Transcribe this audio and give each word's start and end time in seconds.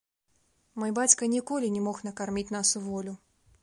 Мой 0.83 0.91
бацька 0.99 1.29
ніколі 1.35 1.71
не 1.77 1.81
мог 1.91 2.03
накарміць 2.09 2.49
нас 2.57 2.77
уволю. 2.83 3.13